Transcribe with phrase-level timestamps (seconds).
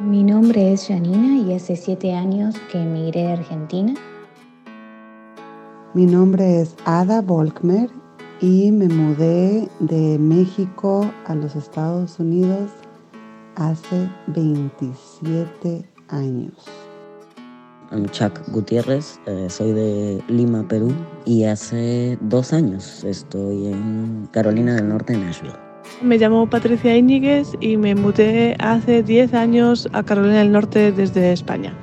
[0.00, 3.94] Mi nombre es Janina y hace siete años que emigré de Argentina.
[5.92, 7.90] Mi nombre es Ada Volkmer
[8.40, 12.70] y me mudé de México a los Estados Unidos
[13.56, 16.54] hace 27 años.
[17.90, 20.92] I'm Chuck Gutiérrez, eh, soy de Lima, Perú,
[21.24, 25.67] y hace dos años estoy en Carolina del Norte, Nashville.
[26.00, 31.32] Me llamo Patricia Íñiguez y me mudé hace 10 años a Carolina del Norte desde
[31.32, 31.76] España.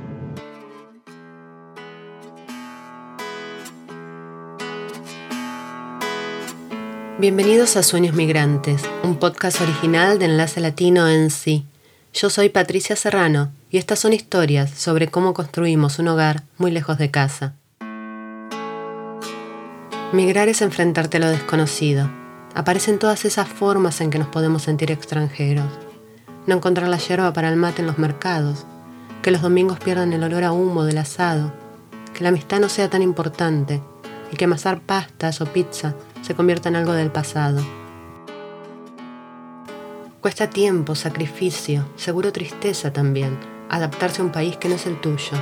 [7.19, 11.65] Bienvenidos a Sueños Migrantes, un podcast original de Enlace Latino en sí.
[12.13, 16.97] Yo soy Patricia Serrano y estas son historias sobre cómo construimos un hogar muy lejos
[16.97, 17.55] de casa.
[20.13, 22.24] Migrar es enfrentarte a lo desconocido.
[22.55, 25.67] Aparecen todas esas formas en que nos podemos sentir extranjeros.
[26.47, 28.65] No encontrar la hierba para el mate en los mercados,
[29.21, 31.51] que los domingos pierdan el olor a humo del asado,
[32.13, 33.81] que la amistad no sea tan importante
[34.31, 37.61] y que amasar pastas o pizza se convierta en algo del pasado.
[40.21, 43.37] Cuesta tiempo, sacrificio, seguro tristeza también,
[43.69, 45.33] adaptarse a un país que no es el tuyo.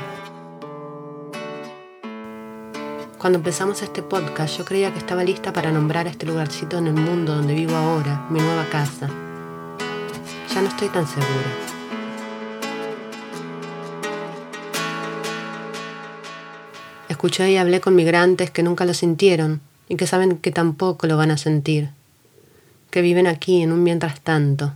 [3.24, 6.88] Cuando empezamos este podcast yo creía que estaba lista para nombrar a este lugarcito en
[6.88, 9.10] el mundo donde vivo ahora, mi nueva casa.
[10.54, 11.48] Ya no estoy tan segura.
[17.08, 21.16] Escuché y hablé con migrantes que nunca lo sintieron, y que saben que tampoco lo
[21.16, 21.92] van a sentir,
[22.92, 24.74] que viven aquí en un mientras tanto,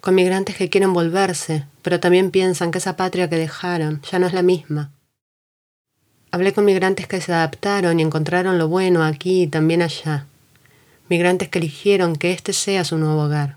[0.00, 4.26] con migrantes que quieren volverse, pero también piensan que esa patria que dejaron ya no
[4.26, 4.90] es la misma.
[6.30, 10.26] Hablé con migrantes que se adaptaron y encontraron lo bueno aquí y también allá,
[11.08, 13.56] migrantes que eligieron que este sea su nuevo hogar.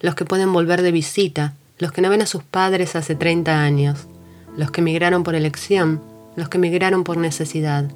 [0.00, 3.62] Los que pueden volver de visita, los que no ven a sus padres hace 30
[3.62, 4.06] años,
[4.56, 6.00] los que migraron por elección,
[6.36, 7.90] los que migraron por necesidad,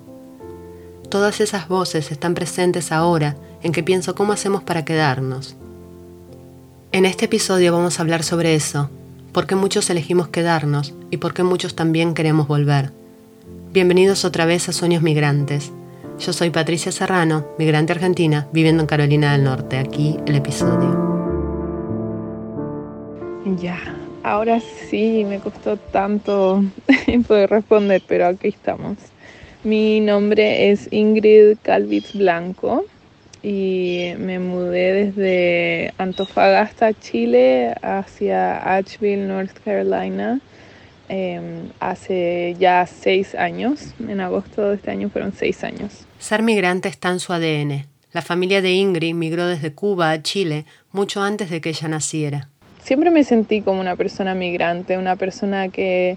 [1.15, 5.55] Todas esas voces están presentes ahora en que pienso cómo hacemos para quedarnos.
[6.91, 8.91] En este episodio vamos a hablar sobre eso,
[9.33, 12.91] por qué muchos elegimos quedarnos y por qué muchos también queremos volver.
[13.75, 15.73] Bienvenidos otra vez a Sueños Migrantes.
[16.21, 19.79] Yo soy Patricia Serrano, migrante argentina, viviendo en Carolina del Norte.
[19.79, 20.97] Aquí el episodio.
[23.61, 23.81] Ya,
[24.23, 26.63] ahora sí, me costó tanto
[27.27, 28.97] poder responder, pero aquí estamos.
[29.65, 32.85] Mi nombre es Ingrid Calvitz Blanco
[33.43, 40.39] y me mudé desde Antofagasta, Chile, hacia Asheville, North Carolina,
[41.09, 43.95] em, hace ya seis años.
[44.09, 46.07] En agosto de este año fueron seis años.
[46.19, 47.87] Ser migrante está en su ADN.
[48.13, 52.49] La familia de Ingrid migró desde Cuba a Chile mucho antes de que ella naciera.
[52.83, 56.17] Siempre me sentí como una persona migrante, una persona que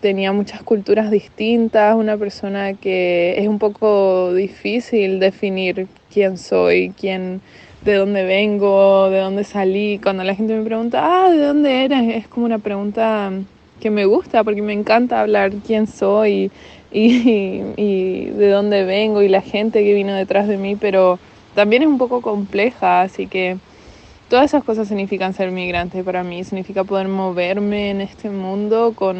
[0.00, 7.40] tenía muchas culturas distintas, una persona que es un poco difícil definir quién soy, quién,
[7.84, 9.98] de dónde vengo, de dónde salí.
[10.02, 12.16] Cuando la gente me pregunta, ah, ¿de dónde eres?
[12.16, 13.32] Es como una pregunta
[13.80, 16.50] que me gusta porque me encanta hablar quién soy
[16.90, 21.18] y, y de dónde vengo y la gente que vino detrás de mí, pero
[21.54, 23.58] también es un poco compleja, así que
[24.28, 29.16] Todas esas cosas significan ser migrante para mí, significa poder moverme en este mundo con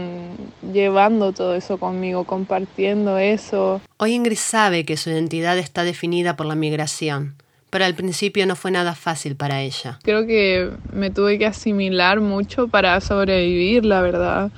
[0.70, 3.80] llevando todo eso conmigo, compartiendo eso.
[3.96, 7.36] Hoy Ingrid sabe que su identidad está definida por la migración,
[7.70, 9.98] pero al principio no fue nada fácil para ella.
[10.02, 14.50] Creo que me tuve que asimilar mucho para sobrevivir, la verdad,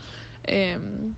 [0.45, 1.15] em,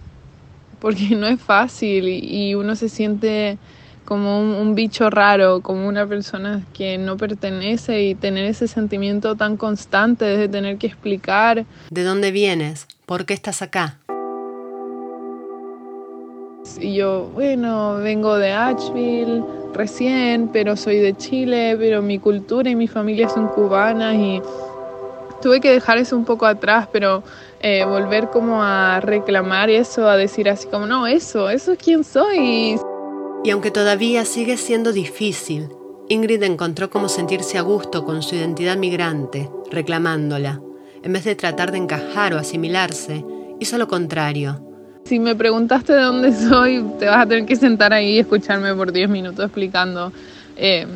[0.80, 3.58] porque no es fácil y uno se siente
[4.04, 9.56] como un, bicho raro, como una persona que no pertenece y tener ese sentimiento tan
[9.56, 11.64] constante de tener que explicar.
[11.90, 12.86] ¿De dónde vienes?
[13.06, 13.98] ¿Por qué estás acá?
[16.80, 19.42] Y yo, bueno, vengo de Asheville
[19.74, 24.40] recién, pero soy de Chile, pero mi cultura y mi familia son cubanas y
[25.42, 27.22] tuve que dejar eso un poco atrás, pero
[27.60, 32.04] eh, volver como a reclamar eso, a decir así como, no, eso, eso es quien
[32.04, 32.76] soy.
[33.44, 35.68] Y aunque todavía sigue siendo difícil,
[36.08, 40.60] Ingrid encontró cómo sentirse a gusto con su identidad migrante, reclamándola.
[41.02, 43.24] En vez de tratar de encajar o asimilarse,
[43.58, 44.71] hizo lo contrario.
[45.04, 48.74] Si me preguntaste de dónde soy, te vas a tener que sentar ahí y escucharme
[48.74, 50.12] por 10 minutos explicando
[50.56, 50.86] eh,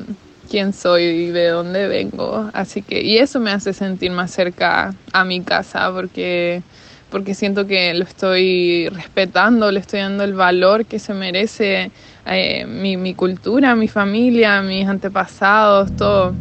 [0.49, 2.49] quién soy y de dónde vengo.
[2.55, 6.63] Así que, y eso me hace sentir más cerca a mi casa porque
[7.11, 11.91] porque siento que lo estoy respetando, le estoy dando el valor que se merece
[12.27, 16.35] eh, mi, mi cultura, mi familia, mis antepasados, todo.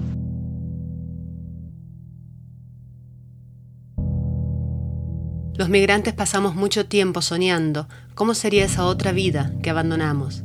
[5.65, 10.43] Los migrantes pasamos mucho tiempo soñando cómo sería esa otra vida que abandonamos.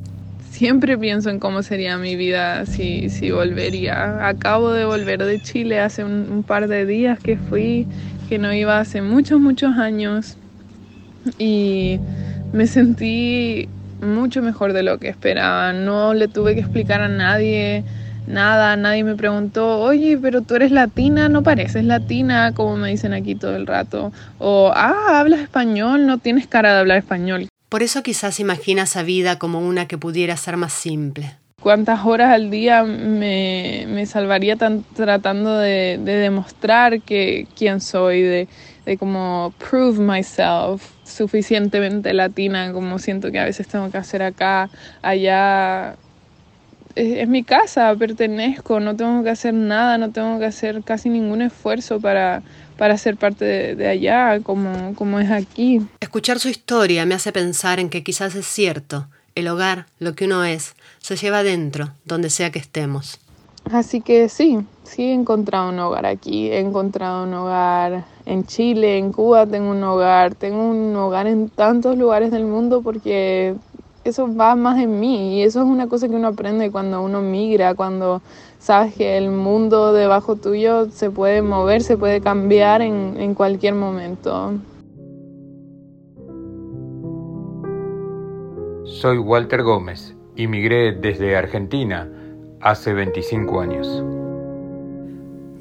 [0.50, 4.26] Siempre pienso en cómo sería mi vida si, si volvería.
[4.26, 7.86] Acabo de volver de Chile hace un, un par de días que fui,
[8.30, 10.38] que no iba hace muchos, muchos años.
[11.38, 12.00] Y
[12.54, 13.68] me sentí
[14.00, 15.74] mucho mejor de lo que esperaba.
[15.74, 17.84] No le tuve que explicar a nadie
[18.30, 23.12] nada, nadie me preguntó, oye, pero tú eres latina, no pareces latina, como me dicen
[23.12, 24.12] aquí todo el rato.
[24.38, 27.48] O, ah, hablas español, no tienes cara de hablar español.
[27.68, 31.36] Por eso quizás imaginas a vida como una que pudiera ser más simple.
[31.60, 38.22] ¿Cuántas horas al día me, me salvaría tan, tratando de, de, demostrar que quién soy,
[38.22, 38.48] de,
[38.86, 44.70] de como prove myself suficientemente latina como siento que a veces tengo que hacer acá,
[45.02, 45.96] allá?
[46.94, 51.42] Es, mi casa, pertenezco, no tengo que hacer nada, no tengo que hacer casi ningún
[51.42, 52.42] esfuerzo para,
[52.76, 55.80] para ser parte de, de allá como, como es aquí.
[56.00, 60.26] Escuchar su historia me hace pensar en que quizás es cierto, el hogar, lo que
[60.26, 63.20] uno es, se lleva dentro, donde sea que estemos.
[63.72, 68.98] Así que sí, sí he encontrado un hogar aquí, he encontrado un hogar en Chile,
[68.98, 73.54] en Cuba tengo un hogar, tengo un hogar en tantos lugares del mundo porque
[74.04, 77.20] eso va más en mí y eso es una cosa que uno aprende cuando uno
[77.20, 78.22] migra, cuando
[78.58, 83.74] sabes que el mundo debajo tuyo se puede mover, se puede cambiar en, en cualquier
[83.74, 84.54] momento.
[88.84, 92.10] Soy Walter Gómez, inmigré desde Argentina
[92.60, 94.04] hace 25 años.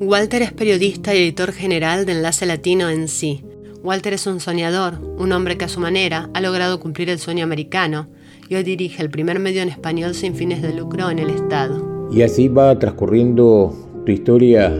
[0.01, 3.43] Walter es periodista y editor general de Enlace Latino en sí.
[3.83, 7.43] Walter es un soñador, un hombre que a su manera ha logrado cumplir el sueño
[7.43, 8.07] americano
[8.49, 12.09] y hoy dirige el primer medio en español sin fines de lucro en el Estado.
[12.11, 13.71] Y así va transcurriendo
[14.05, 14.73] tu historia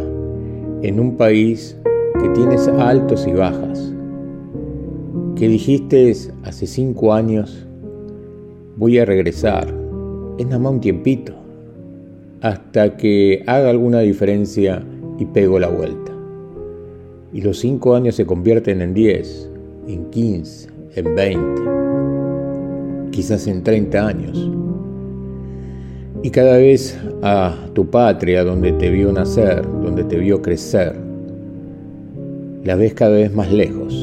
[0.82, 1.78] en un país
[2.20, 3.94] que tienes altos y bajas,
[5.36, 6.12] que dijiste
[6.44, 7.68] hace cinco años,
[8.76, 9.68] voy a regresar,
[10.40, 11.34] es nada más un tiempito,
[12.42, 14.84] hasta que haga alguna diferencia
[15.20, 16.12] y pego la vuelta.
[17.32, 19.48] Y los cinco años se convierten en diez,
[19.88, 21.69] en quince, en veinte
[23.20, 24.50] quizás en 30 años.
[26.24, 30.96] Y cada vez a tu patria, donde te vio nacer, donde te vio crecer,
[32.64, 33.94] la ves cada vez más lejos.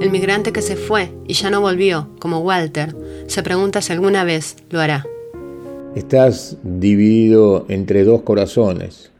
[0.00, 2.94] El migrante que se fue y ya no volvió, como Walter,
[3.26, 5.04] se pregunta si alguna vez lo hará.
[5.96, 9.10] Estás dividido entre dos corazones,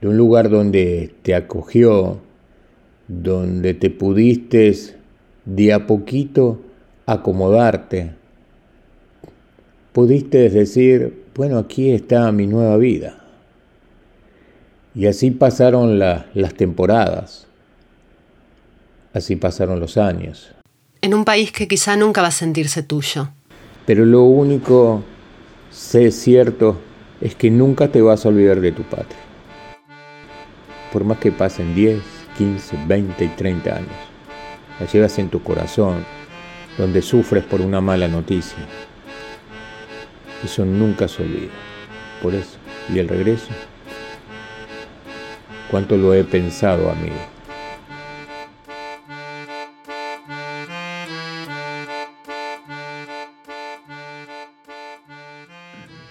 [0.00, 2.16] de un lugar donde te acogió,
[3.08, 4.74] donde te pudiste
[5.44, 6.60] de a poquito
[7.06, 8.12] acomodarte.
[9.92, 13.22] Pudiste decir, bueno, aquí está mi nueva vida.
[14.94, 17.46] Y así pasaron la, las temporadas,
[19.12, 20.52] así pasaron los años.
[21.02, 23.28] En un país que quizá nunca va a sentirse tuyo.
[23.84, 25.04] Pero lo único,
[25.70, 26.78] sé cierto,
[27.20, 29.20] es que nunca te vas a olvidar de tu patria.
[30.92, 32.00] Por más que pasen 10,
[32.38, 33.88] 15, 20 y 30 años,
[34.80, 36.04] la llevas en tu corazón,
[36.78, 38.58] donde sufres por una mala noticia.
[40.44, 41.52] Eso nunca se olvida.
[42.22, 42.58] Por eso,
[42.92, 43.48] y el regreso,
[45.70, 47.16] cuánto lo he pensado, amigo.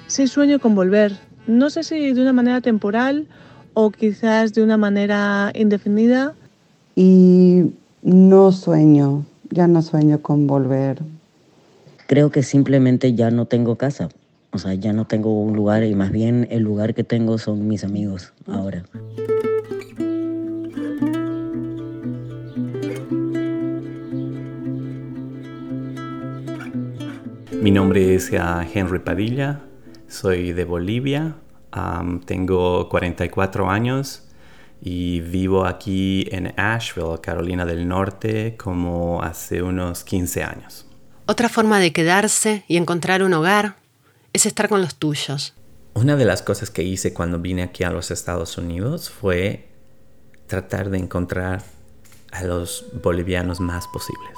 [0.07, 1.17] Sí sueño con volver.
[1.45, 3.27] No sé si de una manera temporal
[3.73, 6.33] o quizás de una manera indefinida.
[6.95, 11.01] Y no sueño ya no sueño con volver.
[12.07, 14.09] Creo que simplemente ya no tengo casa.
[14.51, 17.67] O sea, ya no tengo un lugar y más bien el lugar que tengo son
[17.67, 18.83] mis amigos ahora.
[27.61, 29.61] Mi nombre es ah, Henry Padilla,
[30.07, 31.35] soy de Bolivia,
[32.25, 34.24] tengo 44 años
[34.87, 40.85] y vivo aquí en Asheville, Carolina del Norte, como hace unos 15 años.
[41.25, 43.77] Otra forma de quedarse y encontrar un hogar
[44.31, 45.55] es estar con los tuyos.
[45.95, 49.69] Una de las cosas que hice cuando vine aquí a los Estados Unidos fue
[50.45, 51.63] tratar de encontrar
[52.31, 54.37] a los bolivianos más posibles.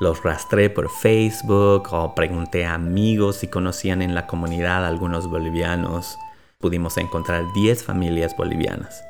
[0.00, 6.16] Los rastré por Facebook o pregunté a amigos si conocían en la comunidad algunos bolivianos
[6.58, 9.04] pudimos encontrar 10 familias bolivianas.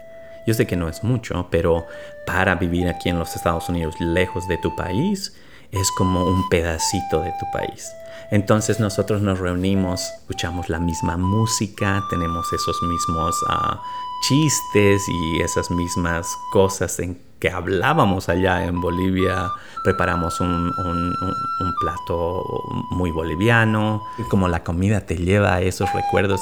[0.47, 1.87] Yo sé que no es mucho, pero
[2.27, 5.33] para vivir aquí en los Estados Unidos lejos de tu país
[5.73, 7.93] es como un pedacito de tu país.
[8.31, 13.81] Entonces nosotros nos reunimos, escuchamos la misma música, tenemos esos mismos ah,
[14.23, 19.51] chistes y esas mismas cosas en que hablábamos allá en Bolivia.
[19.85, 22.43] Preparamos un, un, plato
[22.91, 24.03] muy boliviano.
[24.19, 26.41] Y como la comida te lleva a esos recuerdos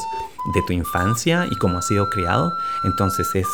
[0.55, 2.53] de tu infancia y cómo has sido criado,
[2.85, 3.49] entonces es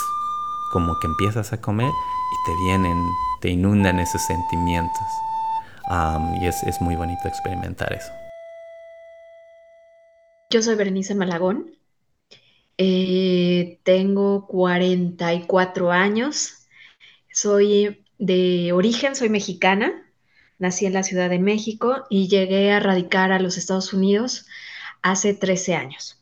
[0.73, 3.09] como que empiezas a comer y te vienen,
[3.41, 5.07] te inundan esos sentimientos.
[6.41, 8.11] y es, es muy bonito experimentar eso.
[10.51, 11.71] Yo soy Berenice Malagón,
[12.83, 16.60] eh, tengo 44 años,
[17.41, 19.93] soy de origen, soy mexicana,
[20.59, 24.47] nací en la Ciudad de México y llegué a radicar a los Estados Unidos
[25.01, 26.19] hace 13 años.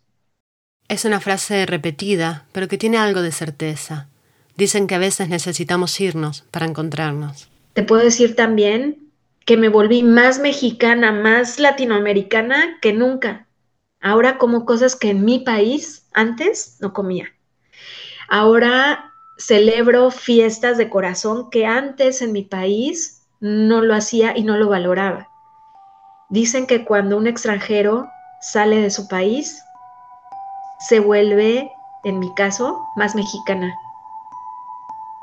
[0.86, 4.08] Es una frase repetida, pero que tiene algo de certeza.
[4.56, 7.48] Dicen que a veces necesitamos irnos para encontrarnos.
[7.72, 9.10] Te puedo decir también
[9.44, 13.48] que me volví más mexicana, más latinoamericana que nunca.
[14.00, 17.26] Ahora como cosas que en mi país antes no comía.
[18.28, 19.08] Ahora
[19.38, 24.68] celebro fiestas de corazón que antes en mi país no lo hacía y no lo
[24.68, 25.30] valoraba.
[26.28, 28.08] Dicen que cuando un extranjero
[28.40, 29.62] sale de su país,
[30.80, 31.70] se vuelve,
[32.04, 33.74] en mi caso, más mexicana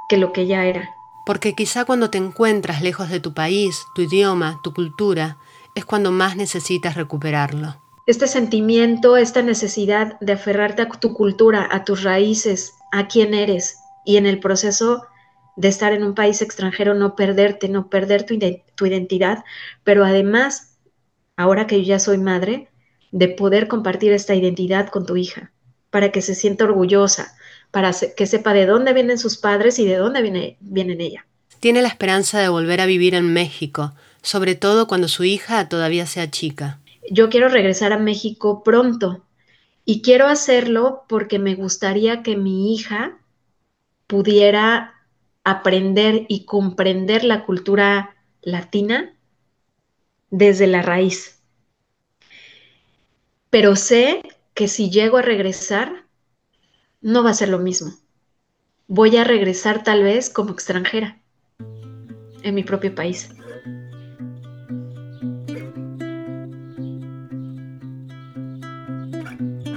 [0.10, 0.95] que lo que ya era.
[1.25, 5.38] Porque quizá cuando te encuentras lejos de tu país, tu idioma, tu cultura,
[5.74, 7.75] es cuando más necesitas recuperarlo
[8.07, 13.79] este sentimiento, esta necesidad de aferrarte a tu cultura, a tus raíces, a quién eres
[14.05, 15.05] y en el proceso
[15.55, 19.43] de estar en un país extranjero no perderte, no perder tu, identidad,
[19.83, 20.77] pero además,
[21.38, 22.69] ahora que yo ya soy madre,
[23.12, 25.51] de poder compartir esta identidad con tu hija,
[25.89, 27.35] para que se sienta orgullosa,
[27.71, 31.25] para que sepa de dónde vienen sus padres y de dónde viene, vienen ella.
[31.59, 36.05] Tiene la esperanza de volver a vivir en México, sobre todo cuando su hija todavía
[36.05, 39.24] sea chica yo quiero regresar a México pronto
[39.83, 43.17] y quiero hacerlo porque me gustaría que mi hija
[44.07, 44.93] pudiera
[45.43, 49.13] aprender y comprender la cultura latina
[50.29, 51.41] desde la raíz.
[53.50, 54.21] Pero sé
[54.53, 56.05] que si llego a regresar,
[57.01, 57.93] no va a ser lo mismo.
[58.88, 61.19] Voy a regresar tal vez como extranjera
[62.43, 63.29] en mi propio país.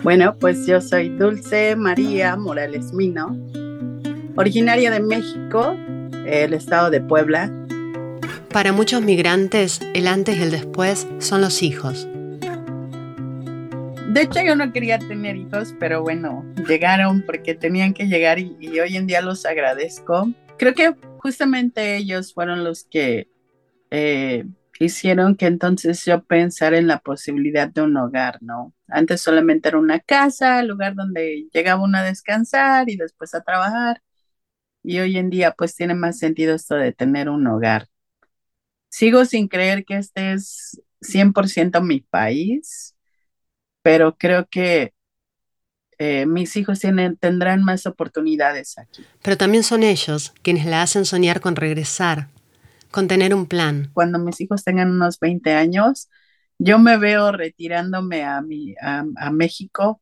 [0.02, 3.36] Bueno, pues yo soy Dulce María Morales Mino,
[4.38, 5.76] originaria de México,
[6.24, 7.52] el estado de Puebla.
[8.52, 12.06] Para muchos migrantes, el antes y el después son los hijos.
[14.12, 18.78] De hecho, yo no quería tener hijos, pero bueno, llegaron porque tenían que llegar y,
[18.78, 20.32] hoy en día los agradezco.
[20.56, 23.28] Creo que justamente ellos fueron los que
[23.90, 24.44] eh,
[24.78, 28.72] hicieron que entonces yo pensara en la posibilidad de un hogar, ¿no?
[28.86, 34.00] Antes solamente era una casa, lugar donde llegaba uno a descansar y después a trabajar.
[34.88, 37.88] Y hoy en día pues tiene más sentido esto de tener un hogar.
[38.88, 42.96] Sigo sin creer que este es 100% mi país,
[43.82, 44.94] pero creo que
[45.98, 49.04] eh, mis hijos tienen, tendrán más oportunidades aquí.
[49.20, 52.30] Pero también son ellos quienes la hacen soñar con regresar,
[52.90, 53.90] con tener un plan.
[53.92, 56.08] Cuando mis hijos tengan unos 20 años,
[56.56, 60.00] yo me veo retirándome a, mi, a, México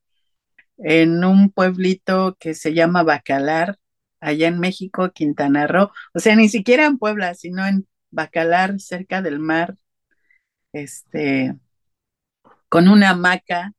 [0.78, 3.80] en un pueblito que se llama Bacalar,
[4.20, 5.90] allá en México, Quintana Roo.
[6.14, 9.76] O sea, ni siquiera en Puebla, sino en Bacalar, cerca del mar,
[10.72, 11.54] este,
[12.68, 13.72] con una hamaca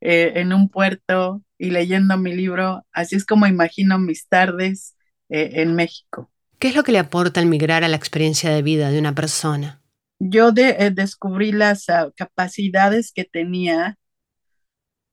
[0.00, 2.86] eh, en un puerto y leyendo mi libro.
[2.92, 4.96] Así es como imagino mis tardes
[5.28, 6.30] eh, en México.
[6.58, 9.14] ¿Qué es lo que le aporta el migrar a la experiencia de vida de una
[9.14, 9.82] persona?
[10.18, 13.98] Yo eh, descubrí las ah, capacidades que tenía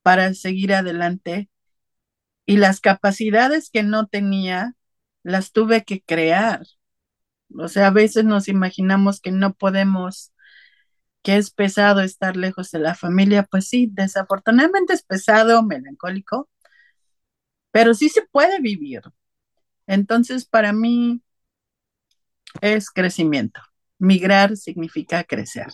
[0.02, 1.50] para seguir adelante
[2.46, 4.76] y las capacidades que no tenía
[5.24, 6.62] las tuve que crear.
[7.58, 10.34] O sea, a veces nos imaginamos que no podemos,
[11.24, 13.44] que es pesado estar lejos de la familia.
[13.44, 16.50] Pues sí, desafortunadamente es pesado, melancólico,
[17.72, 19.02] pero sí se puede vivir.
[19.88, 21.22] Entonces, para mí,
[22.62, 23.62] es crecimiento.
[24.00, 25.68] Migrar significa crecer.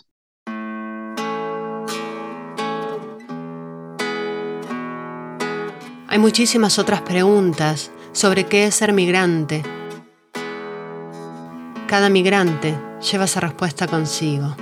[6.10, 9.62] Hay muchísimas otras preguntas sobre qué es ser migrante.
[11.86, 12.76] Cada migrante
[13.08, 14.56] lleva esa respuesta consigo.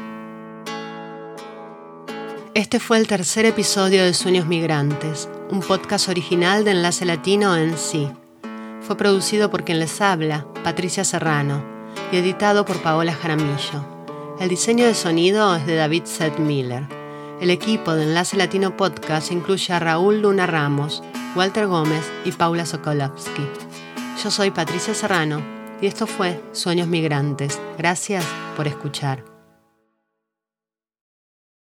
[2.53, 7.79] Este fue el tercer episodio de Sueños Migrantes, un podcast original de Enlace Latino en
[7.79, 8.11] sí.
[8.83, 11.65] Fue producido por quien les habla, Patricia Serrano
[12.13, 14.37] y editado por Paola Jaramillo.
[14.39, 16.87] El diseño de sonido es de David Seth Miller.
[17.41, 21.03] El equipo de Enlace Latino Podcast incluye a Raúl Luna Ramos,
[21.37, 23.47] Walter Gómez y Paula Sokolovsky.
[24.23, 25.43] Yo soy Patricia Serrano
[25.81, 27.61] y esto fue Sueños Migrantes.
[27.77, 28.25] Gracias
[28.57, 29.28] por escuchar.